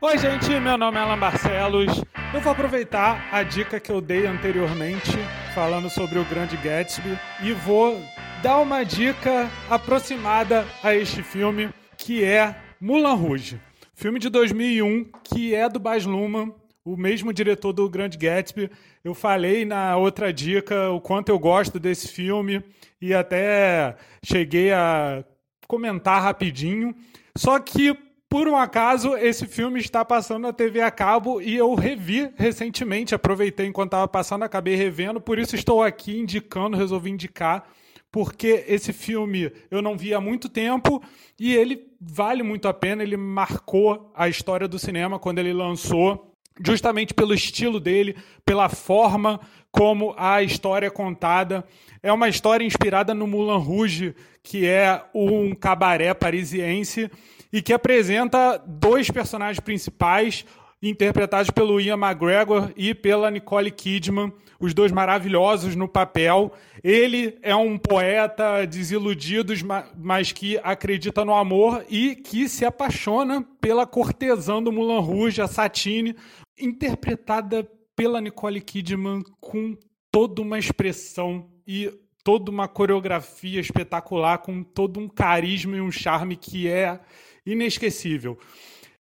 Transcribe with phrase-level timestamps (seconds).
[0.00, 2.02] Oi, gente, meu nome é Alan Barcelos.
[2.32, 5.12] Eu vou aproveitar a dica que eu dei anteriormente,
[5.54, 8.00] falando sobre o Grande Gatsby, e vou
[8.42, 13.60] dar uma dica aproximada a este filme, que é Mulan Rouge.
[13.94, 16.52] Filme de 2001, que é do Baz Luhrmann,
[16.84, 18.70] o mesmo diretor do Grande Gatsby.
[19.02, 22.62] Eu falei na outra dica o quanto eu gosto desse filme
[23.00, 25.24] e até cheguei a
[25.66, 26.94] comentar rapidinho.
[27.36, 27.96] Só que,
[28.34, 33.14] por um acaso, esse filme está passando na TV a cabo e eu revi recentemente.
[33.14, 35.20] Aproveitei enquanto estava passando, acabei revendo.
[35.20, 37.64] Por isso estou aqui indicando, resolvi indicar
[38.10, 41.00] porque esse filme eu não vi há muito tempo
[41.38, 46.34] e ele vale muito a pena, ele marcou a história do cinema quando ele lançou,
[46.66, 51.64] justamente pelo estilo dele, pela forma como a história é contada.
[52.02, 57.08] É uma história inspirada no Moulin Rouge, que é um cabaré parisiense
[57.54, 60.44] e que apresenta dois personagens principais,
[60.82, 66.52] interpretados pelo Ian McGregor e pela Nicole Kidman, os dois maravilhosos no papel.
[66.82, 69.54] Ele é um poeta desiludido,
[69.96, 75.46] mas que acredita no amor e que se apaixona pela cortesã do Moulin Rouge, a
[75.46, 76.16] Satine,
[76.58, 79.76] interpretada pela Nicole Kidman com
[80.10, 81.88] toda uma expressão e
[82.24, 86.98] toda uma coreografia espetacular, com todo um carisma e um charme que é
[87.46, 88.38] inesquecível.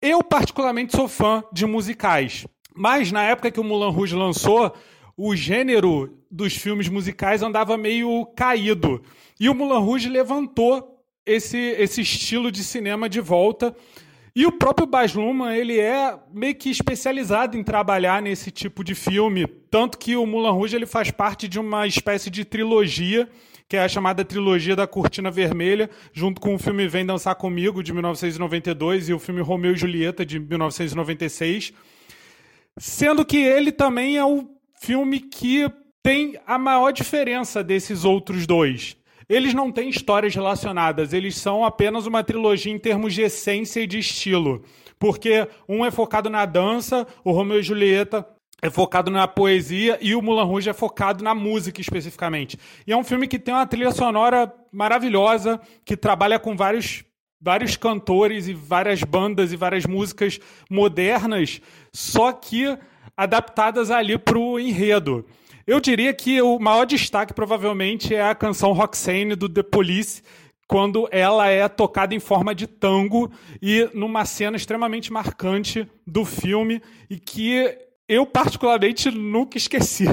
[0.00, 2.46] Eu, particularmente, sou fã de musicais.
[2.74, 4.74] Mas na época que o Moulin Rouge lançou,
[5.16, 9.02] o gênero dos filmes musicais andava meio caído.
[9.38, 13.76] E o Moulin Rouge levantou esse, esse estilo de cinema de volta.
[14.34, 18.94] E o próprio Baz Luhrmann, ele é meio que especializado em trabalhar nesse tipo de
[18.94, 23.28] filme, tanto que o Moulin Rouge ele faz parte de uma espécie de trilogia
[23.70, 27.84] que é a chamada trilogia da Cortina Vermelha, junto com o filme Vem Dançar Comigo,
[27.84, 31.72] de 1992, e o filme Romeu e Julieta, de 1996.
[32.76, 34.50] Sendo que ele também é o
[34.82, 35.70] filme que
[36.02, 38.96] tem a maior diferença desses outros dois.
[39.28, 43.86] Eles não têm histórias relacionadas, eles são apenas uma trilogia em termos de essência e
[43.86, 44.64] de estilo.
[44.98, 48.26] Porque um é focado na dança, o Romeu e Julieta
[48.62, 52.58] é focado na poesia e o Mulan Rouge é focado na música especificamente.
[52.86, 57.04] E é um filme que tem uma trilha sonora maravilhosa, que trabalha com vários
[57.42, 60.38] vários cantores e várias bandas e várias músicas
[60.68, 61.60] modernas,
[61.90, 62.76] só que
[63.16, 65.24] adaptadas ali para o enredo.
[65.66, 70.22] Eu diria que o maior destaque provavelmente é a canção Roxane do The Police,
[70.68, 76.80] quando ela é tocada em forma de tango e numa cena extremamente marcante do filme
[77.08, 77.76] e que
[78.10, 80.04] eu particularmente nunca esqueci.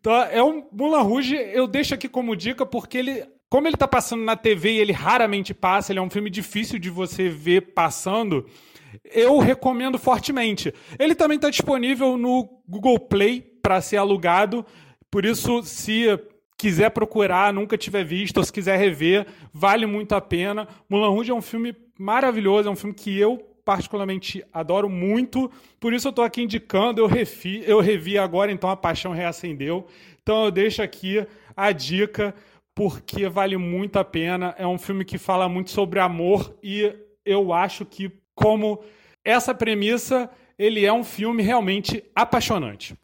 [0.00, 3.86] Então, é um Mulan Rouge, eu deixo aqui como dica porque ele, como ele está
[3.86, 7.74] passando na TV e ele raramente passa, ele é um filme difícil de você ver
[7.74, 8.46] passando.
[9.04, 10.72] Eu recomendo fortemente.
[10.98, 14.64] Ele também está disponível no Google Play para ser alugado.
[15.10, 16.06] Por isso, se
[16.56, 20.66] quiser procurar, nunca tiver visto, ou se quiser rever, vale muito a pena.
[20.88, 23.38] Mulan Rouge é um filme maravilhoso, é um filme que eu
[23.70, 25.48] particularmente adoro muito,
[25.78, 29.86] por isso eu estou aqui indicando, eu, refi, eu revi agora, então a paixão reacendeu.
[30.20, 31.24] Então eu deixo aqui
[31.56, 32.34] a dica,
[32.74, 34.56] porque vale muito a pena.
[34.58, 36.92] É um filme que fala muito sobre amor e
[37.24, 38.82] eu acho que, como
[39.24, 42.96] essa premissa, ele é um filme realmente apaixonante.